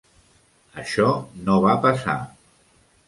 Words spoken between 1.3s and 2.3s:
no va passar.